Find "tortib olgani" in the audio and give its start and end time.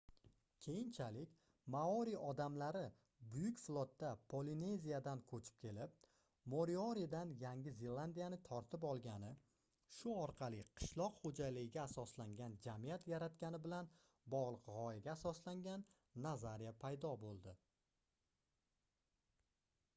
8.47-9.29